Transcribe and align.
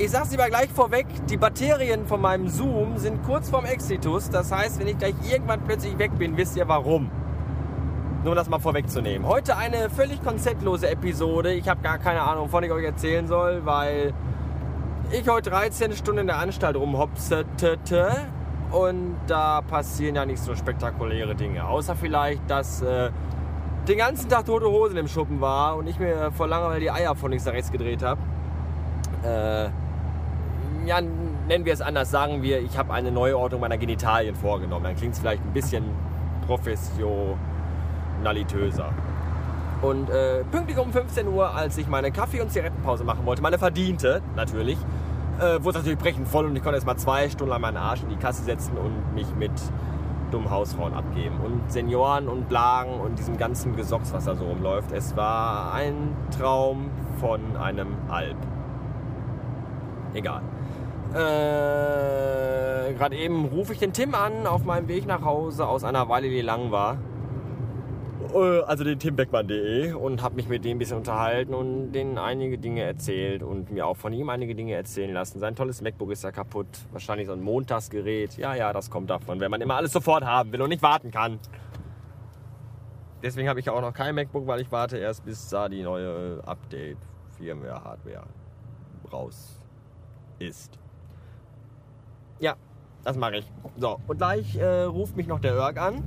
Ich 0.00 0.12
sag's 0.12 0.30
lieber 0.30 0.46
gleich 0.48 0.70
vorweg, 0.70 1.06
die 1.28 1.36
Batterien 1.36 2.06
von 2.06 2.22
meinem 2.22 2.48
Zoom 2.48 2.96
sind 2.96 3.22
kurz 3.22 3.50
vorm 3.50 3.66
Exitus. 3.66 4.30
Das 4.30 4.50
heißt, 4.50 4.80
wenn 4.80 4.86
ich 4.86 4.96
gleich 4.96 5.12
irgendwann 5.30 5.60
plötzlich 5.62 5.98
weg 5.98 6.12
bin, 6.16 6.38
wisst 6.38 6.56
ihr 6.56 6.66
warum. 6.66 7.10
Nur 8.22 8.30
um 8.32 8.34
das 8.34 8.48
mal 8.48 8.60
vorwegzunehmen. 8.60 9.28
Heute 9.28 9.58
eine 9.58 9.90
völlig 9.90 10.24
konzeptlose 10.24 10.88
Episode. 10.88 11.52
Ich 11.52 11.68
habe 11.68 11.82
gar 11.82 11.98
keine 11.98 12.22
Ahnung, 12.22 12.46
wovon 12.46 12.64
ich 12.64 12.72
euch 12.72 12.86
erzählen 12.86 13.26
soll, 13.26 13.66
weil 13.66 14.14
ich 15.12 15.28
heute 15.28 15.50
13 15.50 15.92
Stunden 15.92 16.22
in 16.22 16.26
der 16.28 16.38
Anstalt 16.38 16.76
rumhopsete 16.76 17.76
und 18.70 19.16
da 19.26 19.60
passieren 19.60 20.16
ja 20.16 20.24
nicht 20.24 20.42
so 20.42 20.54
spektakuläre 20.54 21.34
Dinge. 21.34 21.66
Außer 21.66 21.94
vielleicht, 21.94 22.48
dass 22.48 22.80
äh, 22.80 23.10
den 23.86 23.98
ganzen 23.98 24.30
Tag 24.30 24.46
tote 24.46 24.64
Hosen 24.64 24.96
im 24.96 25.08
Schuppen 25.08 25.42
war 25.42 25.76
und 25.76 25.88
ich 25.88 25.98
mir 25.98 26.32
vor 26.32 26.46
Langeweile 26.46 26.80
die 26.80 26.90
Eier 26.90 27.14
von 27.14 27.32
links 27.32 27.44
nach 27.44 27.52
rechts 27.52 27.70
gedreht 27.70 28.02
habe. 28.02 28.22
Äh, 29.22 29.68
ja, 30.86 31.00
nennen 31.00 31.64
wir 31.64 31.72
es 31.72 31.80
anders, 31.80 32.10
sagen 32.10 32.42
wir, 32.42 32.60
ich 32.60 32.76
habe 32.76 32.92
eine 32.92 33.10
Neuordnung 33.10 33.60
meiner 33.60 33.78
Genitalien 33.78 34.34
vorgenommen. 34.34 34.84
Dann 34.84 34.96
klingt 34.96 35.14
es 35.14 35.20
vielleicht 35.20 35.42
ein 35.44 35.52
bisschen 35.52 35.84
professionalitöser. 36.46 38.92
Und 39.82 40.10
äh, 40.10 40.44
pünktlich 40.44 40.78
um 40.78 40.92
15 40.92 41.26
Uhr, 41.28 41.54
als 41.54 41.78
ich 41.78 41.88
meine 41.88 42.12
Kaffee- 42.12 42.42
und 42.42 42.50
Zigarettenpause 42.50 43.04
machen 43.04 43.24
wollte, 43.24 43.40
meine 43.40 43.58
verdiente 43.58 44.20
natürlich, 44.36 44.76
äh, 45.38 45.62
wurde 45.62 45.70
es 45.70 45.76
natürlich 45.76 45.98
brechend 45.98 46.28
voll 46.28 46.44
und 46.44 46.54
ich 46.54 46.62
konnte 46.62 46.76
erst 46.76 46.86
mal 46.86 46.96
zwei 46.96 47.30
Stunden 47.30 47.50
lang 47.50 47.62
meinen 47.62 47.78
Arsch 47.78 48.02
in 48.02 48.10
die 48.10 48.16
Kasse 48.16 48.42
setzen 48.42 48.76
und 48.76 49.14
mich 49.14 49.34
mit 49.36 49.52
dummen 50.30 50.50
Hausfrauen 50.50 50.92
abgeben. 50.92 51.36
Und 51.44 51.72
Senioren 51.72 52.28
und 52.28 52.48
Blagen 52.48 53.00
und 53.00 53.18
diesem 53.18 53.38
ganzen 53.38 53.74
Gesocks, 53.74 54.12
was 54.12 54.26
da 54.26 54.34
so 54.34 54.44
rumläuft. 54.44 54.92
Es 54.92 55.16
war 55.16 55.72
ein 55.72 56.14
Traum 56.38 56.90
von 57.18 57.56
einem 57.56 57.88
Alp. 58.08 58.36
Egal. 60.14 60.42
Äh, 61.12 62.92
Gerade 62.94 63.16
eben 63.16 63.46
rufe 63.46 63.72
ich 63.72 63.78
den 63.78 63.92
Tim 63.92 64.14
an 64.14 64.46
auf 64.46 64.64
meinem 64.64 64.88
Weg 64.88 65.06
nach 65.06 65.22
Hause 65.22 65.66
aus 65.66 65.84
einer 65.84 66.08
Weile, 66.08 66.28
die 66.28 66.40
lang 66.40 66.70
war. 66.70 66.98
Äh, 68.34 68.60
also 68.62 68.84
den 68.84 68.98
timbeckmann.de 68.98 69.92
und 69.92 70.22
habe 70.22 70.36
mich 70.36 70.48
mit 70.48 70.64
dem 70.64 70.76
ein 70.76 70.78
bisschen 70.78 70.98
unterhalten 70.98 71.54
und 71.54 71.92
denen 71.92 72.18
einige 72.18 72.58
Dinge 72.58 72.82
erzählt 72.82 73.42
und 73.42 73.70
mir 73.70 73.86
auch 73.86 73.96
von 73.96 74.12
ihm 74.12 74.28
einige 74.28 74.54
Dinge 74.54 74.74
erzählen 74.74 75.12
lassen. 75.12 75.38
Sein 75.38 75.56
tolles 75.56 75.82
MacBook 75.82 76.12
ist 76.12 76.22
ja 76.22 76.30
kaputt, 76.30 76.68
wahrscheinlich 76.92 77.26
so 77.26 77.32
ein 77.32 77.42
Montagsgerät. 77.42 78.36
Ja, 78.36 78.54
ja, 78.54 78.72
das 78.72 78.90
kommt 78.90 79.10
davon, 79.10 79.40
wenn 79.40 79.50
man 79.50 79.60
immer 79.60 79.76
alles 79.76 79.92
sofort 79.92 80.24
haben 80.24 80.52
will 80.52 80.62
und 80.62 80.68
nicht 80.68 80.82
warten 80.82 81.10
kann. 81.10 81.38
Deswegen 83.22 83.48
habe 83.48 83.60
ich 83.60 83.68
auch 83.68 83.80
noch 83.80 83.92
kein 83.92 84.14
MacBook, 84.14 84.46
weil 84.46 84.60
ich 84.60 84.72
warte 84.72 84.96
erst 84.96 85.24
bis 85.24 85.48
da 85.48 85.68
die 85.68 85.82
neue 85.82 86.40
Update 86.46 86.98
Firmware 87.36 87.84
Hardware 87.84 88.26
raus 89.12 89.60
ist. 90.38 90.79
Ja, 92.40 92.54
das 93.04 93.16
mache 93.16 93.36
ich. 93.36 93.52
So, 93.76 93.98
und 94.08 94.18
gleich 94.18 94.56
äh, 94.56 94.82
ruft 94.82 95.16
mich 95.16 95.28
noch 95.28 95.40
der 95.40 95.54
Örg 95.54 95.80
an 95.80 96.02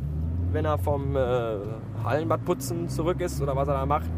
wenn 0.53 0.65
er 0.65 0.77
vom 0.77 1.15
äh, 1.15 1.57
Hallenbadputzen 2.03 2.87
zurück 2.87 3.19
ist 3.21 3.41
oder 3.41 3.55
was 3.55 3.67
er 3.67 3.73
da 3.73 3.85
macht. 3.85 4.09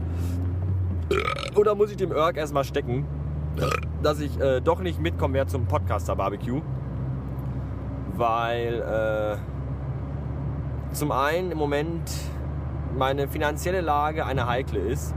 Oder 1.56 1.76
muss 1.76 1.92
ich 1.92 1.98
dem 1.98 2.12
Örg 2.12 2.38
erstmal 2.38 2.64
stecken, 2.64 3.06
dass 4.04 4.20
ich 4.20 4.40
äh, 4.40 4.60
doch 4.60 4.82
nicht 4.82 5.00
mitkomme 5.00 5.34
mehr 5.34 5.48
zum 5.48 5.66
Podcaster-Barbecue. 5.66 6.62
Weil 8.18 8.82
äh, 8.82 9.38
zum 10.94 11.12
einen 11.12 11.52
im 11.52 11.58
Moment 11.58 12.12
meine 12.98 13.28
finanzielle 13.28 13.82
Lage 13.82 14.26
eine 14.26 14.48
heikle 14.48 14.80
ist 14.80 15.14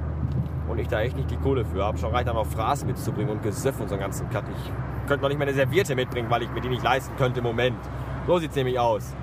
und 0.69 0.79
ich 0.79 0.89
da 0.89 1.01
echt 1.01 1.17
nicht 1.17 1.31
die 1.31 1.37
Kohle 1.37 1.65
für 1.65 1.85
habe. 1.85 1.99
Schon 1.99 2.13
reicht 2.13 2.29
dann 2.29 2.35
noch 2.35 2.47
Fraß 2.47 2.85
mitzubringen 2.85 3.31
und 3.31 3.43
Gesöff 3.43 3.81
und 3.81 3.89
so 3.89 3.95
einen 3.95 4.03
ganzen 4.03 4.29
Cut. 4.31 4.45
Ich 4.49 4.73
könnte 5.09 5.23
noch 5.23 5.29
nicht 5.29 5.39
meine 5.39 5.55
Serviette 5.55 5.95
mitbringen, 5.95 6.31
weil 6.31 6.43
ich 6.43 6.51
mir 6.51 6.61
die 6.61 6.69
nicht 6.69 6.83
leisten 6.83 7.17
könnte 7.17 7.39
im 7.39 7.45
Moment. 7.45 7.79
So 8.27 8.39
sieht 8.39 8.51
es 8.51 8.57
nämlich 8.57 8.79
aus. 8.79 9.15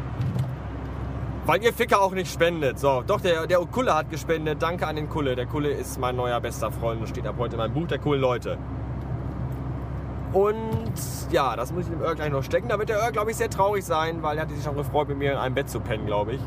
Weil 1.46 1.64
ihr 1.64 1.74
Ficker 1.74 2.02
auch 2.02 2.12
nicht 2.14 2.32
spendet. 2.32 2.80
So, 2.80 3.04
doch, 3.06 3.22
der, 3.22 3.46
der 3.46 3.60
Kulle 3.60 3.94
hat 3.94 4.10
gespendet. 4.10 4.64
Danke 4.64 4.88
an 4.88 4.96
den 4.96 5.08
Kulle. 5.08 5.36
Der 5.36 5.46
Kulle 5.46 5.70
ist 5.70 6.00
mein 6.00 6.16
neuer 6.16 6.42
bester 6.42 6.72
Freund 6.72 7.02
und 7.02 7.08
steht 7.08 7.28
ab 7.28 7.36
heute 7.38 7.54
in 7.54 7.60
meinem 7.60 7.74
Buch 7.74 7.88
der 7.88 8.00
coolen 8.00 8.20
Leute. 8.20 8.58
Und 10.34 10.94
ja, 11.32 11.56
das 11.56 11.72
muss 11.72 11.86
ich 11.86 11.92
dem 11.92 12.02
Earl 12.02 12.16
gleich 12.16 12.32
noch 12.32 12.44
stecken. 12.44 12.68
Da 12.68 12.80
wird 12.80 12.90
der 12.90 12.98
Earl, 12.98 13.12
glaube 13.12 13.30
ich, 13.30 13.38
sehr 13.38 13.50
traurig 13.50 13.86
sein, 13.86 14.24
weil 14.24 14.38
er 14.38 14.42
hat 14.42 14.50
sich 14.50 14.64
schon 14.64 14.76
gefreut, 14.76 15.08
mit 15.08 15.20
mir 15.20 15.34
in 15.34 15.38
einem 15.38 15.54
Bett 15.54 15.70
zu 15.70 15.80
pennen, 15.80 16.08
glaube 16.08 16.34
ich. 16.34 16.42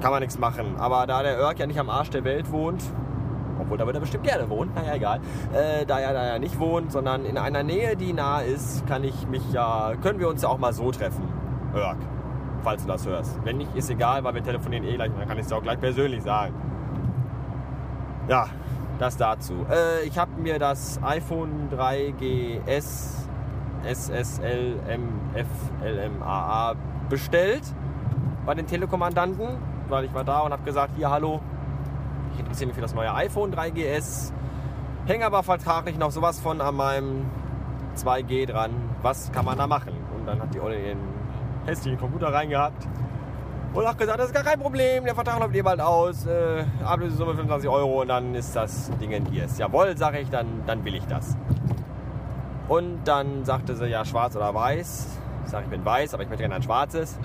Kann 0.00 0.12
man 0.12 0.20
nichts 0.20 0.38
machen. 0.38 0.76
Aber 0.78 1.06
da 1.08 1.24
der 1.24 1.38
Earl 1.38 1.56
ja 1.58 1.66
nicht 1.66 1.80
am 1.80 1.90
Arsch 1.90 2.10
der 2.10 2.22
Welt 2.22 2.52
wohnt, 2.52 2.82
obwohl 3.80 3.92
da 3.92 3.98
er 3.98 4.00
bestimmt 4.00 4.24
gerne 4.24 4.48
wohnen, 4.50 4.72
naja, 4.74 4.94
egal. 4.94 5.20
Äh, 5.52 5.86
da 5.86 5.98
er 5.98 6.12
da 6.12 6.26
ja 6.26 6.38
nicht 6.38 6.58
wohnt, 6.58 6.92
sondern 6.92 7.24
in 7.24 7.38
einer 7.38 7.62
Nähe, 7.62 7.96
die 7.96 8.12
nah 8.12 8.40
ist, 8.40 8.86
kann 8.86 9.04
ich 9.04 9.26
mich 9.28 9.52
ja, 9.52 9.92
können 10.02 10.18
wir 10.18 10.28
uns 10.28 10.42
ja 10.42 10.48
auch 10.48 10.58
mal 10.58 10.72
so 10.72 10.90
treffen. 10.90 11.28
Örg 11.74 11.96
falls 12.62 12.82
du 12.82 12.88
das 12.88 13.06
hörst. 13.06 13.44
Wenn 13.44 13.58
nicht, 13.58 13.74
ist 13.74 13.90
egal, 13.90 14.24
weil 14.24 14.34
wir 14.34 14.42
telefonieren 14.42 14.84
eh 14.84 14.94
gleich 14.94 15.10
dann 15.16 15.28
kann 15.28 15.38
ich 15.38 15.46
es 15.46 15.52
auch 15.52 15.62
gleich 15.62 15.78
persönlich 15.80 16.22
sagen. 16.22 16.54
Ja, 18.28 18.46
das 18.98 19.16
dazu. 19.16 19.66
Äh, 19.70 20.04
ich 20.06 20.18
habe 20.18 20.32
mir 20.40 20.58
das 20.58 21.00
iPhone 21.02 21.68
3GS 21.70 23.22
SSLMFLMAA 23.84 25.04
bestellt 27.08 27.62
bei 28.46 28.54
den 28.54 28.66
Telekommandanten, 28.66 29.58
weil 29.88 30.04
ich 30.04 30.14
war 30.14 30.24
da 30.24 30.40
und 30.40 30.52
habe 30.52 30.62
gesagt, 30.62 30.92
hier, 30.96 31.10
hallo, 31.10 31.40
ich 32.32 32.40
interessiere 32.40 32.66
mich 32.68 32.74
für 32.74 32.82
das 32.82 32.94
neue 32.94 33.12
iPhone 33.14 33.54
3GS, 33.54 34.32
hänge 35.06 35.26
aber 35.26 35.42
vertraglich 35.42 35.98
noch 35.98 36.10
sowas 36.10 36.40
von 36.40 36.60
an 36.60 36.74
meinem 36.74 37.30
2G 37.96 38.46
dran. 38.46 38.70
Was 39.02 39.32
kann 39.32 39.44
man 39.44 39.58
da 39.58 39.66
machen? 39.66 39.94
Und 40.16 40.26
dann 40.26 40.40
hat 40.40 40.54
die 40.54 40.60
Olle 40.60 40.78
ihren 40.78 41.00
hässlichen 41.66 41.98
Computer 41.98 42.32
reingehabt. 42.32 42.86
Und 43.74 43.86
auch 43.86 43.96
gesagt, 43.96 44.18
das 44.18 44.26
ist 44.26 44.34
gar 44.34 44.44
kein 44.44 44.60
Problem, 44.60 45.04
der 45.04 45.14
Vertrag 45.14 45.40
läuft 45.40 45.54
eh 45.54 45.62
bald 45.62 45.80
aus, 45.80 46.26
äh, 46.26 46.64
Ablösesumme 46.84 47.34
25 47.34 47.70
Euro 47.70 48.02
und 48.02 48.08
dann 48.08 48.34
ist 48.34 48.54
das 48.54 48.90
Ding 49.00 49.12
in 49.12 49.32
ihrs. 49.32 49.56
Jawohl, 49.56 49.96
sage 49.96 50.18
ich, 50.18 50.28
dann, 50.28 50.62
dann 50.66 50.84
will 50.84 50.94
ich 50.94 51.06
das. 51.06 51.38
Und 52.68 53.04
dann 53.04 53.46
sagte 53.46 53.74
sie, 53.74 53.86
ja, 53.86 54.04
schwarz 54.04 54.36
oder 54.36 54.54
weiß. 54.54 55.18
Ich 55.44 55.50
sage, 55.50 55.64
ich 55.64 55.70
bin 55.70 55.84
weiß, 55.84 56.12
aber 56.12 56.22
ich 56.22 56.28
möchte 56.28 56.42
gerne 56.42 56.56
ein 56.56 56.62
schwarzes. 56.62 57.18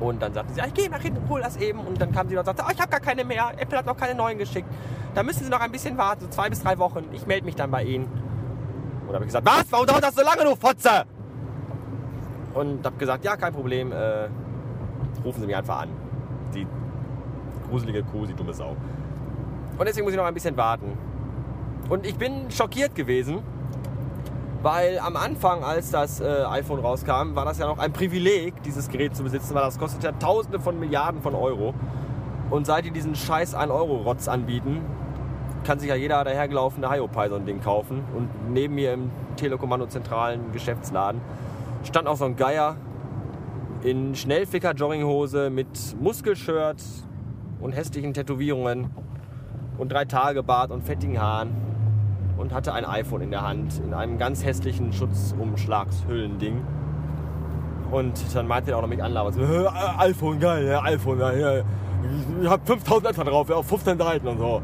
Und 0.00 0.20
dann 0.22 0.34
sagte 0.34 0.52
sie, 0.54 0.60
ja, 0.60 0.66
ich 0.66 0.74
gehe 0.74 0.90
nach 0.90 1.00
hinten 1.00 1.22
und 1.22 1.28
hole 1.28 1.42
das 1.42 1.56
eben. 1.56 1.80
Und 1.80 2.00
dann 2.00 2.12
kam 2.12 2.28
sie 2.28 2.36
und 2.36 2.44
sagte, 2.44 2.64
oh, 2.66 2.70
ich 2.72 2.80
habe 2.80 2.90
gar 2.90 3.00
keine 3.00 3.24
mehr. 3.24 3.52
Apple 3.56 3.78
hat 3.78 3.86
noch 3.86 3.96
keine 3.96 4.14
neuen 4.14 4.38
geschickt. 4.38 4.68
Da 5.14 5.22
müssen 5.22 5.44
Sie 5.44 5.50
noch 5.50 5.60
ein 5.60 5.70
bisschen 5.70 5.96
warten, 5.96 6.22
so 6.22 6.28
zwei 6.28 6.50
bis 6.50 6.62
drei 6.62 6.78
Wochen. 6.78 7.04
Ich 7.12 7.26
melde 7.26 7.46
mich 7.46 7.54
dann 7.54 7.70
bei 7.70 7.84
Ihnen. 7.84 8.06
Und 9.06 9.14
habe 9.14 9.24
ich 9.24 9.28
gesagt, 9.28 9.46
was? 9.46 9.70
Warum 9.70 9.86
dauert 9.86 10.02
das 10.02 10.14
so 10.14 10.22
lange, 10.22 10.42
du 10.42 10.56
Fotze? 10.56 11.06
und 12.54 12.86
habe 12.86 12.96
gesagt, 12.96 13.24
ja, 13.24 13.36
kein 13.36 13.52
Problem, 13.52 13.92
äh, 13.92 14.28
rufen 15.24 15.40
Sie 15.40 15.46
mich 15.46 15.56
einfach 15.56 15.80
an. 15.80 15.88
Die 16.54 16.66
gruselige 17.68 18.02
Kuh, 18.04 18.26
die 18.26 18.34
dumme 18.34 18.54
Sau. 18.54 18.76
Und 19.76 19.86
deswegen 19.86 20.04
muss 20.04 20.12
ich 20.12 20.18
noch 20.18 20.24
ein 20.24 20.34
bisschen 20.34 20.56
warten. 20.56 20.96
Und 21.88 22.06
ich 22.06 22.16
bin 22.16 22.50
schockiert 22.50 22.94
gewesen, 22.94 23.42
weil 24.64 24.98
am 24.98 25.14
Anfang, 25.16 25.62
als 25.62 25.90
das 25.90 26.20
äh, 26.20 26.24
iPhone 26.48 26.80
rauskam, 26.80 27.34
war 27.34 27.44
das 27.44 27.58
ja 27.58 27.66
noch 27.66 27.78
ein 27.78 27.92
Privileg, 27.92 28.62
dieses 28.62 28.88
Gerät 28.88 29.14
zu 29.14 29.22
besitzen, 29.22 29.54
weil 29.54 29.62
das 29.62 29.78
kostet 29.78 30.02
ja 30.02 30.12
Tausende 30.12 30.58
von 30.58 30.80
Milliarden 30.80 31.20
von 31.20 31.34
Euro. 31.34 31.74
Und 32.48 32.64
seit 32.64 32.86
die 32.86 32.90
diesen 32.90 33.14
scheiß 33.14 33.54
1-Euro-Rotz 33.54 34.26
anbieten, 34.26 34.80
kann 35.64 35.78
sich 35.78 35.90
ja 35.90 35.96
jeder 35.96 36.24
dahergelaufene 36.24 36.90
Hiopai 36.90 37.28
so 37.28 37.34
ein 37.34 37.44
Ding 37.44 37.60
kaufen. 37.60 38.04
Und 38.16 38.30
neben 38.54 38.74
mir 38.74 38.94
im 38.94 39.10
Telekommando-zentralen 39.36 40.50
Geschäftsladen 40.52 41.20
stand 41.84 42.08
auch 42.08 42.16
so 42.16 42.24
ein 42.24 42.36
Geier 42.36 42.76
in 43.82 44.14
Schnellficker-Jogginghose 44.14 45.50
mit 45.50 45.68
Muskelshirt 46.00 46.82
und 47.60 47.72
hässlichen 47.72 48.14
Tätowierungen 48.14 48.88
und 49.76 49.92
drei 49.92 50.06
Tage 50.06 50.42
Bart 50.42 50.70
und 50.70 50.82
fettigen 50.84 51.20
Haaren 51.20 51.73
und 52.36 52.52
hatte 52.52 52.72
ein 52.72 52.84
iPhone 52.84 53.22
in 53.22 53.30
der 53.30 53.42
Hand 53.42 53.80
in 53.84 53.94
einem 53.94 54.18
ganz 54.18 54.44
hässlichen 54.44 54.92
Schutzumschlagshüllending. 54.92 56.64
Und 57.90 58.34
dann 58.34 58.46
meinte 58.46 58.72
er 58.72 58.78
auch 58.78 58.82
noch 58.82 58.88
mich 58.88 59.02
anlabern, 59.02 59.32
so, 59.32 59.42
iPhone, 59.98 60.40
geil, 60.40 60.66
ja, 60.66 60.82
iPhone, 60.82 61.20
ja, 61.20 61.32
ja. 61.32 61.64
ich 62.42 62.48
hab 62.48 62.66
5000 62.66 63.10
etwa 63.10 63.24
drauf, 63.24 63.48
ja, 63.48 63.56
auf 63.56 63.66
15 63.66 63.98
Seiten 63.98 64.26
und 64.26 64.38
so. 64.38 64.62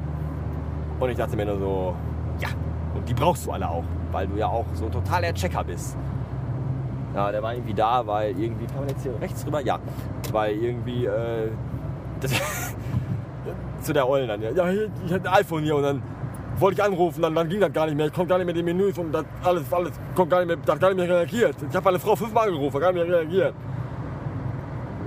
Und 0.99 1.11
ich 1.11 1.17
dachte 1.17 1.37
mir 1.37 1.47
nur 1.47 1.59
so, 1.59 1.95
ja, 2.41 2.49
und 2.95 3.09
die 3.09 3.15
brauchst 3.15 3.47
du 3.47 3.53
alle 3.53 3.69
auch, 3.69 3.85
weil 4.11 4.27
du 4.27 4.37
ja 4.37 4.49
auch 4.49 4.67
so 4.75 4.87
ein 4.87 4.93
totaler 4.93 5.33
Checker 5.33 5.65
bist. 5.65 5.97
Ja, 7.15 7.31
der 7.31 7.43
war 7.43 7.55
irgendwie 7.55 7.75
da, 7.75 8.07
weil 8.07 8.39
irgendwie, 8.39 8.67
kann 8.67 8.81
man 8.81 8.89
jetzt 8.89 9.03
hier 9.03 9.13
rechts 9.21 9.47
rüber? 9.47 9.61
Ja, 9.61 9.79
weil 10.33 10.57
irgendwie, 10.57 11.07
äh, 11.07 11.51
das, 12.21 12.33
zu 13.83 13.93
der 13.93 14.09
Ollen 14.09 14.29
dann, 14.29 14.43
ja, 14.43 14.51
ich 14.51 15.13
hatte 15.13 15.31
ein 15.31 15.39
iPhone 15.39 15.63
hier 15.63 15.77
und 15.77 15.83
dann 15.83 16.03
wollte 16.61 16.81
ich 16.81 16.85
anrufen, 16.85 17.23
dann, 17.23 17.35
dann 17.35 17.49
ging 17.49 17.61
das 17.61 17.73
gar 17.73 17.87
nicht 17.87 17.97
mehr, 17.97 18.07
ich 18.07 18.13
konnte 18.13 18.29
gar 18.29 18.39
nicht 18.39 18.47
mehr 18.47 18.55
die 18.55 18.63
Menüs 18.63 18.97
und 18.99 19.13
das 19.13 19.25
alles, 19.43 19.73
alles, 19.73 19.93
konnte 20.15 20.31
gar 20.31 20.39
nicht 20.45 20.49
mehr, 20.49 20.57
das 20.65 20.79
gar 20.79 20.89
nicht 20.93 21.07
mehr 21.07 21.17
reagiert. 21.17 21.57
Ich 21.69 21.75
habe 21.75 21.85
meine 21.85 21.99
Frau 21.99 22.17
fünfmal 22.17 22.49
angerufen, 22.49 22.81
gar 22.81 22.93
nicht 22.93 23.07
mehr 23.07 23.17
reagiert. 23.19 23.55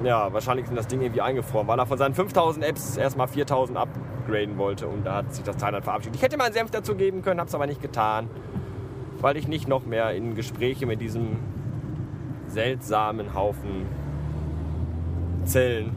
Ja, 0.04 0.32
wahrscheinlich 0.34 0.68
sind 0.68 0.76
das 0.76 0.88
Ding 0.88 1.02
irgendwie 1.02 1.22
eingefroren, 1.22 1.68
weil 1.68 1.80
er 1.80 1.86
von 1.86 1.98
seinen 1.98 2.14
5000 2.14 2.66
Apps 2.66 2.98
erstmal 2.98 3.28
4000 3.28 3.78
upgraden 3.78 4.58
wollte 4.58 4.88
und 4.88 5.06
da 5.06 5.16
hat 5.16 5.34
sich 5.34 5.44
das 5.44 5.56
Teil 5.58 5.72
dann 5.72 5.84
verabschiedet. 5.84 6.16
Ich 6.16 6.22
hätte 6.22 6.38
mal 6.38 6.46
einen 6.46 6.54
Senf 6.54 6.72
dazu 6.72 6.96
geben 6.96 7.22
können, 7.22 7.40
habe 7.40 7.48
es 7.48 7.56
aber 7.56 7.68
nicht 7.68 7.82
getan. 7.82 8.30
weil 9.22 9.38
ich 9.38 9.48
nicht 9.48 9.68
noch 9.70 9.86
mehr 9.86 10.12
in 10.12 10.36
Gespräche 10.36 10.86
mit 10.86 11.00
diesem 11.00 11.38
seltsamen 12.48 13.34
Haufen 13.34 13.86
Zellen, 15.46 15.92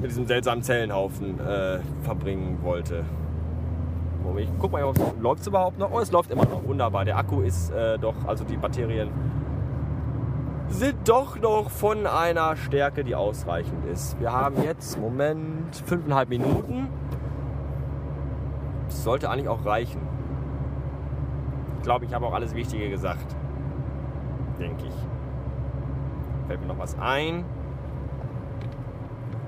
mit 0.00 0.10
diesem 0.10 0.26
seltsamen 0.26 0.62
Zellenhaufen 0.62 1.40
äh, 1.40 1.78
verbringen 2.02 2.58
wollte. 2.62 3.04
Ich 4.36 4.50
guck 4.58 4.70
mal, 4.70 4.92
läuft 5.20 5.40
es 5.40 5.46
überhaupt 5.46 5.78
noch? 5.78 5.90
Oh, 5.90 5.98
es 5.98 6.12
läuft 6.12 6.30
immer 6.30 6.44
noch. 6.44 6.64
Wunderbar. 6.64 7.04
Der 7.04 7.18
Akku 7.18 7.40
ist 7.40 7.70
äh, 7.70 7.98
doch, 7.98 8.14
also 8.26 8.44
die 8.44 8.56
Batterien 8.56 9.10
sind 10.68 11.08
doch 11.08 11.40
noch 11.40 11.70
von 11.70 12.06
einer 12.06 12.56
Stärke, 12.56 13.02
die 13.02 13.14
ausreichend 13.14 13.84
ist. 13.86 14.20
Wir 14.20 14.32
haben 14.32 14.62
jetzt, 14.62 15.00
Moment, 15.00 15.74
fünfeinhalb 15.86 16.28
Minuten. 16.28 16.88
Das 18.86 19.02
sollte 19.02 19.30
eigentlich 19.30 19.48
auch 19.48 19.64
reichen. 19.64 20.00
Ich 21.78 21.82
glaube, 21.82 22.04
ich 22.04 22.14
habe 22.14 22.26
auch 22.26 22.34
alles 22.34 22.54
Wichtige 22.54 22.90
gesagt. 22.90 23.34
Denke 24.58 24.86
ich. 24.86 24.94
Fällt 26.46 26.60
mir 26.60 26.66
noch 26.66 26.78
was 26.78 26.98
ein? 26.98 27.44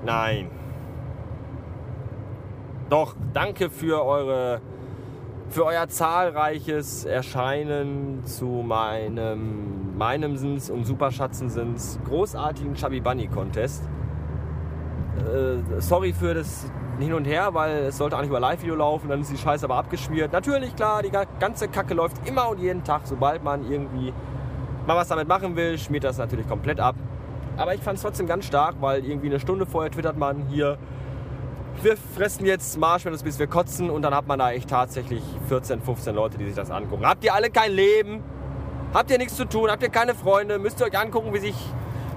Nein. 0.03 0.49
Doch, 2.91 3.15
danke 3.31 3.69
für 3.69 4.05
eure 4.05 4.59
für 5.47 5.65
euer 5.65 5.87
zahlreiches 5.87 7.05
Erscheinen 7.05 8.25
zu 8.25 8.45
meinem 8.45 9.97
meinemsens 9.97 10.69
und 10.69 10.85
Superschatzensens 10.85 11.99
großartigen 12.05 12.75
Chubby 12.75 12.99
Bunny 12.99 13.27
Contest. 13.27 13.87
Äh, 15.19 15.79
sorry 15.79 16.11
für 16.11 16.33
das 16.33 16.69
Hin 16.99 17.13
und 17.13 17.23
Her, 17.23 17.53
weil 17.53 17.77
es 17.85 17.97
sollte 17.97 18.17
eigentlich 18.17 18.29
über 18.29 18.41
Live-Video 18.41 18.75
laufen, 18.75 19.07
dann 19.07 19.21
ist 19.21 19.31
die 19.31 19.37
Scheiße 19.37 19.63
aber 19.63 19.75
abgeschmiert. 19.75 20.33
Natürlich, 20.33 20.75
klar, 20.75 21.01
die 21.01 21.11
ganze 21.39 21.69
Kacke 21.69 21.93
läuft 21.93 22.27
immer 22.27 22.49
und 22.49 22.59
jeden 22.59 22.83
Tag, 22.83 23.03
sobald 23.05 23.41
man 23.41 23.71
irgendwie 23.71 24.11
mal 24.85 24.97
was 24.97 25.07
damit 25.07 25.29
machen 25.29 25.55
will, 25.55 25.77
schmiert 25.77 26.03
das 26.03 26.17
natürlich 26.17 26.47
komplett 26.49 26.81
ab. 26.81 26.95
Aber 27.55 27.73
ich 27.73 27.79
fand 27.79 27.95
es 27.95 28.03
trotzdem 28.03 28.27
ganz 28.27 28.45
stark, 28.45 28.75
weil 28.81 29.05
irgendwie 29.05 29.27
eine 29.27 29.39
Stunde 29.39 29.65
vorher 29.65 29.91
twittert 29.91 30.17
man 30.17 30.47
hier, 30.49 30.77
wir 31.81 31.97
fressen 31.97 32.45
jetzt 32.45 32.77
Marshmallows, 32.77 33.23
bis 33.23 33.39
wir 33.39 33.47
kotzen 33.47 33.89
und 33.89 34.01
dann 34.01 34.13
hat 34.13 34.27
man 34.27 34.39
da 34.39 34.51
echt 34.51 34.69
tatsächlich 34.69 35.23
14, 35.47 35.81
15 35.81 36.13
Leute, 36.15 36.37
die 36.37 36.45
sich 36.45 36.55
das 36.55 36.69
angucken. 36.69 37.05
Habt 37.05 37.23
ihr 37.23 37.33
alle 37.33 37.49
kein 37.49 37.71
Leben? 37.71 38.23
Habt 38.93 39.09
ihr 39.09 39.17
nichts 39.17 39.35
zu 39.35 39.45
tun? 39.45 39.71
Habt 39.71 39.83
ihr 39.83 39.89
keine 39.89 40.13
Freunde? 40.13 40.59
Müsst 40.59 40.79
ihr 40.79 40.85
euch 40.85 40.97
angucken, 40.97 41.33
wie 41.33 41.39
sich 41.39 41.55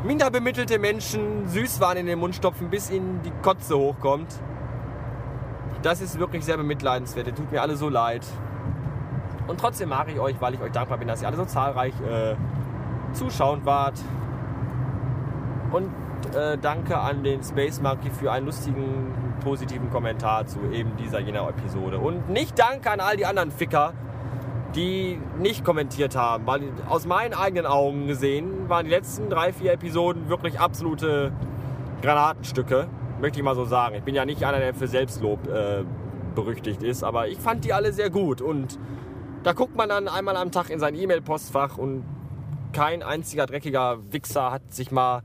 minderbemittelte 0.04 0.78
Menschen 0.78 1.48
Süßwaren 1.48 1.98
in 1.98 2.06
den 2.06 2.18
Mund 2.18 2.34
stopfen, 2.34 2.68
bis 2.68 2.90
ihnen 2.90 3.20
die 3.22 3.32
Kotze 3.42 3.76
hochkommt. 3.78 4.34
Das 5.82 6.00
ist 6.00 6.18
wirklich 6.18 6.44
sehr 6.44 6.56
bemitleidenswert. 6.56 7.26
Ihr 7.28 7.34
tut 7.34 7.50
mir 7.52 7.62
alle 7.62 7.76
so 7.76 7.88
leid. 7.88 8.26
Und 9.46 9.60
trotzdem 9.60 9.90
mag 9.90 10.08
ich 10.08 10.18
euch, 10.18 10.40
weil 10.40 10.54
ich 10.54 10.60
euch 10.60 10.72
dankbar 10.72 10.98
bin, 10.98 11.08
dass 11.08 11.22
ihr 11.22 11.28
alle 11.28 11.36
so 11.36 11.44
zahlreich 11.44 11.94
äh, 12.00 12.34
zuschauend 13.12 13.64
wart. 13.64 13.98
Und 15.72 15.90
äh, 16.34 16.58
danke 16.58 16.98
an 16.98 17.22
den 17.24 17.42
Space 17.42 17.80
Monkey 17.80 18.10
für 18.10 18.30
einen 18.32 18.46
lustigen, 18.46 19.14
positiven 19.42 19.90
Kommentar 19.90 20.46
zu 20.46 20.58
eben 20.72 20.96
dieser 20.96 21.20
jener 21.20 21.48
Episode. 21.48 21.98
Und 21.98 22.30
nicht 22.30 22.58
danke 22.58 22.90
an 22.90 23.00
all 23.00 23.16
die 23.16 23.26
anderen 23.26 23.50
Ficker, 23.50 23.92
die 24.74 25.18
nicht 25.38 25.64
kommentiert 25.64 26.16
haben. 26.16 26.46
Weil 26.46 26.62
aus 26.88 27.06
meinen 27.06 27.34
eigenen 27.34 27.66
Augen 27.66 28.06
gesehen 28.06 28.68
waren 28.68 28.84
die 28.84 28.90
letzten 28.90 29.30
drei, 29.30 29.52
vier 29.52 29.72
Episoden 29.72 30.28
wirklich 30.28 30.58
absolute 30.58 31.32
Granatenstücke. 32.02 32.88
Möchte 33.20 33.38
ich 33.38 33.44
mal 33.44 33.54
so 33.54 33.64
sagen. 33.64 33.94
Ich 33.94 34.02
bin 34.02 34.14
ja 34.14 34.24
nicht 34.24 34.44
einer, 34.44 34.58
der 34.58 34.74
für 34.74 34.88
Selbstlob 34.88 35.46
äh, 35.48 35.84
berüchtigt 36.34 36.82
ist, 36.82 37.04
aber 37.04 37.28
ich 37.28 37.38
fand 37.38 37.64
die 37.64 37.72
alle 37.72 37.92
sehr 37.92 38.10
gut. 38.10 38.40
Und 38.40 38.78
da 39.42 39.52
guckt 39.52 39.76
man 39.76 39.88
dann 39.88 40.08
einmal 40.08 40.36
am 40.36 40.50
Tag 40.50 40.70
in 40.70 40.80
sein 40.80 40.94
E-Mail-Postfach 40.94 41.78
und 41.78 42.04
kein 42.72 43.02
einziger 43.02 43.46
dreckiger 43.46 43.98
Wichser 44.12 44.50
hat 44.50 44.74
sich 44.74 44.90
mal 44.90 45.22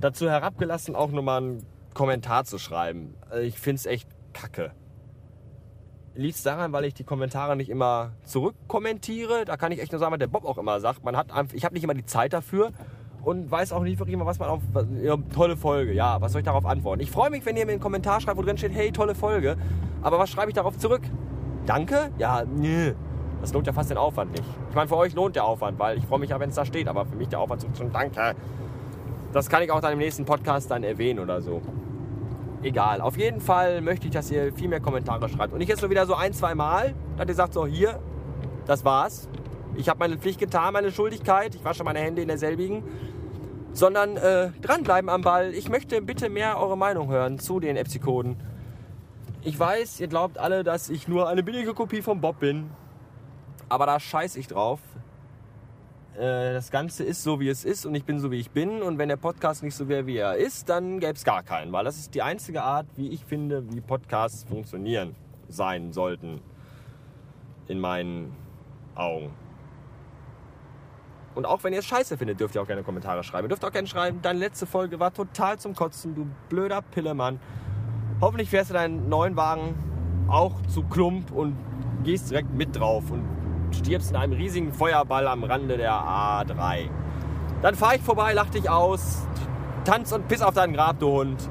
dazu 0.00 0.28
herabgelassen, 0.28 0.94
auch 0.94 1.10
nochmal 1.10 1.42
einen 1.42 1.66
Kommentar 1.94 2.44
zu 2.44 2.58
schreiben. 2.58 3.14
Also 3.30 3.42
ich 3.42 3.58
finde 3.58 3.76
es 3.76 3.86
echt 3.86 4.08
kacke. 4.32 4.72
Liegt 6.14 6.44
daran, 6.44 6.72
weil 6.72 6.84
ich 6.84 6.94
die 6.94 7.04
Kommentare 7.04 7.56
nicht 7.56 7.70
immer 7.70 8.12
zurückkommentiere. 8.24 9.44
Da 9.44 9.56
kann 9.56 9.70
ich 9.72 9.80
echt 9.80 9.92
nur 9.92 9.98
sagen, 9.98 10.12
was 10.12 10.18
der 10.18 10.26
Bob 10.26 10.44
auch 10.44 10.58
immer 10.58 10.80
sagt. 10.80 11.04
Man 11.04 11.16
hat 11.16 11.32
einfach, 11.32 11.54
ich 11.54 11.64
habe 11.64 11.74
nicht 11.74 11.84
immer 11.84 11.94
die 11.94 12.06
Zeit 12.06 12.32
dafür 12.32 12.72
und 13.22 13.50
weiß 13.50 13.72
auch 13.72 13.82
nicht 13.82 13.98
wirklich 13.98 14.14
immer, 14.14 14.26
was 14.26 14.38
man 14.38 14.48
auf. 14.48 14.62
Ja, 15.00 15.16
tolle 15.32 15.56
Folge, 15.56 15.92
ja, 15.92 16.20
was 16.20 16.32
soll 16.32 16.40
ich 16.40 16.44
darauf 16.44 16.66
antworten? 16.66 17.02
Ich 17.02 17.10
freue 17.10 17.30
mich, 17.30 17.44
wenn 17.46 17.56
ihr 17.56 17.66
mir 17.66 17.72
einen 17.72 17.80
Kommentar 17.80 18.20
schreibt, 18.20 18.36
wo 18.36 18.42
drin 18.42 18.58
steht, 18.58 18.72
hey, 18.72 18.90
tolle 18.90 19.14
Folge. 19.14 19.56
Aber 20.02 20.18
was 20.18 20.30
schreibe 20.30 20.50
ich 20.50 20.54
darauf 20.54 20.76
zurück? 20.78 21.02
Danke? 21.66 22.10
Ja, 22.18 22.44
nö. 22.44 22.94
Das 23.40 23.52
lohnt 23.52 23.66
ja 23.66 23.72
fast 23.72 23.90
den 23.90 23.98
Aufwand 23.98 24.32
nicht. 24.32 24.44
Ich 24.68 24.74
meine, 24.74 24.88
für 24.88 24.96
euch 24.96 25.14
lohnt 25.14 25.36
der 25.36 25.44
Aufwand, 25.44 25.78
weil 25.78 25.98
ich 25.98 26.04
freue 26.04 26.18
mich 26.18 26.30
ja, 26.30 26.40
wenn 26.40 26.48
es 26.50 26.56
da 26.56 26.64
steht. 26.64 26.88
Aber 26.88 27.06
für 27.06 27.16
mich 27.16 27.28
der 27.28 27.40
Aufwand 27.40 27.64
schon 27.76 27.92
Danke. 27.92 28.34
Das 29.32 29.48
kann 29.48 29.62
ich 29.62 29.70
auch 29.70 29.80
dann 29.80 29.92
im 29.92 29.98
nächsten 29.98 30.24
Podcast 30.24 30.70
dann 30.70 30.82
erwähnen 30.82 31.18
oder 31.18 31.42
so. 31.42 31.60
Egal. 32.62 33.00
Auf 33.00 33.16
jeden 33.16 33.40
Fall 33.40 33.80
möchte 33.82 34.06
ich, 34.06 34.12
dass 34.12 34.30
ihr 34.30 34.52
viel 34.52 34.68
mehr 34.68 34.80
Kommentare 34.80 35.28
schreibt. 35.28 35.52
Und 35.52 35.58
nicht 35.58 35.68
jetzt 35.68 35.82
nur 35.82 35.90
wieder 35.90 36.06
so 36.06 36.14
ein, 36.14 36.32
zwei 36.32 36.54
Mal, 36.54 36.94
dass 37.16 37.28
ihr 37.28 37.34
sagt, 37.34 37.54
so 37.54 37.66
hier, 37.66 38.00
das 38.66 38.84
war's. 38.84 39.28
Ich 39.76 39.88
habe 39.88 40.00
meine 40.00 40.18
Pflicht 40.18 40.40
getan, 40.40 40.72
meine 40.72 40.90
Schuldigkeit. 40.90 41.54
Ich 41.54 41.64
wasche 41.64 41.84
meine 41.84 42.00
Hände 42.00 42.22
in 42.22 42.28
derselbigen. 42.28 42.82
Sondern 43.72 44.16
äh, 44.16 44.50
dranbleiben 44.60 45.08
am 45.08 45.22
Ball. 45.22 45.54
Ich 45.54 45.68
möchte 45.68 46.02
bitte 46.02 46.30
mehr 46.30 46.58
eure 46.58 46.76
Meinung 46.76 47.08
hören 47.10 47.38
zu 47.38 47.60
den 47.60 47.76
Epsi-Coden. 47.76 48.36
Ich 49.44 49.58
weiß, 49.58 50.00
ihr 50.00 50.08
glaubt 50.08 50.38
alle, 50.38 50.64
dass 50.64 50.90
ich 50.90 51.06
nur 51.06 51.28
eine 51.28 51.44
billige 51.44 51.74
Kopie 51.74 52.02
von 52.02 52.20
Bob 52.20 52.40
bin. 52.40 52.70
Aber 53.68 53.86
da 53.86 54.00
scheiß 54.00 54.34
ich 54.36 54.48
drauf. 54.48 54.80
Äh, 56.18 56.52
das 56.52 56.70
Ganze 56.70 57.04
ist 57.04 57.22
so, 57.22 57.38
wie 57.38 57.48
es 57.48 57.64
ist 57.64 57.86
und 57.86 57.94
ich 57.94 58.04
bin 58.04 58.18
so, 58.18 58.30
wie 58.30 58.40
ich 58.40 58.50
bin. 58.50 58.82
Und 58.82 58.98
wenn 58.98 59.08
der 59.08 59.16
Podcast 59.16 59.62
nicht 59.62 59.76
so 59.76 59.88
wäre, 59.88 60.06
wie 60.06 60.16
er 60.16 60.36
ist, 60.36 60.68
dann 60.68 60.98
gäbe 60.98 61.12
es 61.12 61.24
gar 61.24 61.42
keinen. 61.42 61.72
Weil 61.72 61.84
das 61.84 61.96
ist 61.96 62.14
die 62.14 62.22
einzige 62.22 62.62
Art, 62.62 62.86
wie 62.96 63.08
ich 63.10 63.24
finde, 63.24 63.72
wie 63.72 63.80
Podcasts 63.80 64.44
funktionieren 64.44 65.14
sein 65.48 65.92
sollten. 65.92 66.40
In 67.68 67.78
meinen 67.78 68.34
Augen. 68.94 69.30
Und 71.34 71.46
auch 71.46 71.62
wenn 71.62 71.72
ihr 71.72 71.78
es 71.78 71.86
scheiße 71.86 72.16
findet, 72.16 72.40
dürft 72.40 72.56
ihr 72.56 72.62
auch 72.62 72.66
gerne 72.66 72.82
Kommentare 72.82 73.22
schreiben. 73.22 73.44
Ihr 73.44 73.50
dürft 73.50 73.64
auch 73.64 73.70
gerne 73.70 73.86
schreiben, 73.86 74.20
deine 74.22 74.40
letzte 74.40 74.66
Folge 74.66 74.98
war 74.98 75.14
total 75.14 75.58
zum 75.58 75.74
Kotzen, 75.74 76.14
du 76.16 76.26
blöder 76.48 76.82
Pillemann. 76.82 77.38
Hoffentlich 78.20 78.50
fährst 78.50 78.70
du 78.70 78.74
deinen 78.74 79.08
neuen 79.08 79.36
Wagen 79.36 79.76
auch 80.28 80.60
zu 80.62 80.82
Klump 80.82 81.30
und 81.30 81.56
gehst 82.02 82.30
direkt 82.30 82.52
mit 82.52 82.74
drauf 82.74 83.10
und 83.12 83.37
stirbst 83.74 84.10
in 84.10 84.16
einem 84.16 84.32
riesigen 84.32 84.72
Feuerball 84.72 85.26
am 85.26 85.44
Rande 85.44 85.76
der 85.76 85.92
A3. 85.92 86.88
Dann 87.62 87.74
fahre 87.74 87.96
ich 87.96 88.02
vorbei, 88.02 88.32
lach 88.32 88.50
dich 88.50 88.70
aus, 88.70 89.26
tanz 89.84 90.12
und 90.12 90.28
piss 90.28 90.42
auf 90.42 90.54
deinen 90.54 90.74
Grab, 90.74 90.98
du 90.98 91.08
Hund. 91.08 91.48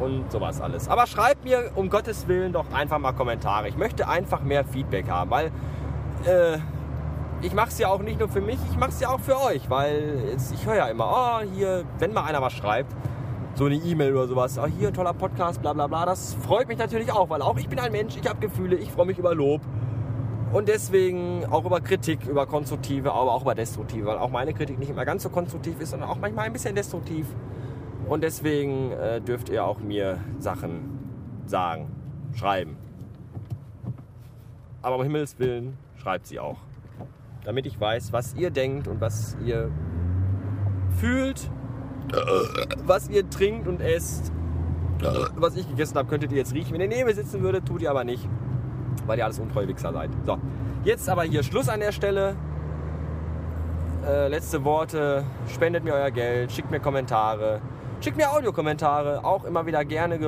Und 0.00 0.32
sowas 0.32 0.60
alles. 0.60 0.88
Aber 0.88 1.06
schreib 1.06 1.44
mir 1.44 1.70
um 1.76 1.88
Gottes 1.88 2.26
Willen 2.26 2.52
doch 2.52 2.72
einfach 2.72 2.98
mal 2.98 3.12
Kommentare. 3.12 3.68
Ich 3.68 3.76
möchte 3.76 4.08
einfach 4.08 4.42
mehr 4.42 4.64
Feedback 4.64 5.08
haben, 5.08 5.30
weil 5.30 5.52
äh, 6.26 6.58
ich 7.42 7.54
mache 7.54 7.68
es 7.68 7.78
ja 7.78 7.88
auch 7.88 8.00
nicht 8.00 8.18
nur 8.18 8.28
für 8.28 8.40
mich, 8.40 8.58
ich 8.70 8.76
mache 8.76 8.90
es 8.90 9.00
ja 9.00 9.10
auch 9.10 9.20
für 9.20 9.40
euch, 9.40 9.68
weil 9.68 10.22
jetzt, 10.30 10.52
ich 10.52 10.64
höre 10.64 10.76
ja 10.76 10.86
immer, 10.86 11.40
oh, 11.42 11.44
hier, 11.54 11.84
wenn 11.98 12.12
mal 12.12 12.24
einer 12.24 12.40
was 12.40 12.52
schreibt, 12.52 12.92
so 13.54 13.66
eine 13.66 13.74
E-Mail 13.74 14.14
oder 14.14 14.28
sowas, 14.28 14.58
oh, 14.58 14.66
hier, 14.66 14.92
toller 14.92 15.12
Podcast, 15.12 15.60
bla 15.60 15.72
bla 15.72 15.86
bla, 15.86 16.06
das 16.06 16.34
freut 16.34 16.68
mich 16.68 16.78
natürlich 16.78 17.12
auch, 17.12 17.28
weil 17.30 17.42
auch 17.42 17.58
ich 17.58 17.68
bin 17.68 17.78
ein 17.78 17.92
Mensch, 17.92 18.16
ich 18.16 18.28
habe 18.28 18.40
Gefühle, 18.40 18.76
ich 18.76 18.90
freue 18.90 19.06
mich 19.06 19.18
über 19.18 19.34
Lob. 19.34 19.60
Und 20.52 20.68
deswegen 20.68 21.46
auch 21.46 21.64
über 21.64 21.80
Kritik, 21.80 22.26
über 22.26 22.46
konstruktive, 22.46 23.12
aber 23.12 23.32
auch 23.32 23.42
über 23.42 23.54
destruktive, 23.54 24.04
weil 24.04 24.18
auch 24.18 24.30
meine 24.30 24.52
Kritik 24.52 24.78
nicht 24.78 24.90
immer 24.90 25.06
ganz 25.06 25.22
so 25.22 25.30
konstruktiv 25.30 25.80
ist, 25.80 25.90
sondern 25.90 26.10
auch 26.10 26.18
manchmal 26.18 26.44
ein 26.44 26.52
bisschen 26.52 26.74
destruktiv. 26.74 27.26
Und 28.06 28.22
deswegen 28.22 28.92
äh, 28.92 29.22
dürft 29.22 29.48
ihr 29.48 29.64
auch 29.64 29.78
mir 29.78 30.18
Sachen 30.38 30.98
sagen, 31.46 31.90
schreiben. 32.34 32.76
Aber 34.82 34.96
um 34.96 35.02
Himmels 35.02 35.38
Willen 35.38 35.78
schreibt 35.96 36.26
sie 36.26 36.38
auch. 36.38 36.58
Damit 37.44 37.64
ich 37.64 37.80
weiß, 37.80 38.12
was 38.12 38.34
ihr 38.34 38.50
denkt 38.50 38.88
und 38.88 39.00
was 39.00 39.38
ihr 39.44 39.70
fühlt, 40.90 41.50
was 42.84 43.08
ihr 43.08 43.28
trinkt 43.30 43.68
und 43.68 43.80
esst. 43.80 44.32
Was 45.34 45.56
ich 45.56 45.68
gegessen 45.68 45.96
habe, 45.96 46.08
könntet 46.08 46.30
ihr 46.30 46.38
jetzt 46.38 46.54
riechen. 46.54 46.74
Wenn 46.74 46.80
ihr 46.82 46.88
neben 46.88 47.08
mir 47.08 47.14
sitzen 47.14 47.40
würdet, 47.40 47.66
tut 47.66 47.80
ihr 47.82 47.90
aber 47.90 48.04
nicht 48.04 48.28
weil 49.06 49.18
ihr 49.18 49.24
alles 49.24 49.38
untreue 49.38 49.68
Wichser 49.68 49.92
seid. 49.92 50.10
So, 50.24 50.38
jetzt 50.84 51.08
aber 51.08 51.22
hier 51.22 51.42
Schluss 51.42 51.68
an 51.68 51.80
der 51.80 51.92
Stelle. 51.92 52.36
Äh, 54.06 54.28
letzte 54.28 54.64
Worte. 54.64 55.24
Spendet 55.48 55.84
mir 55.84 55.94
euer 55.94 56.10
Geld, 56.10 56.50
schickt 56.50 56.70
mir 56.70 56.80
Kommentare, 56.80 57.60
schickt 58.00 58.16
mir 58.16 58.32
Audiokommentare, 58.32 59.24
auch 59.24 59.44
immer 59.44 59.64
wieder 59.66 59.84
gerne. 59.84 60.18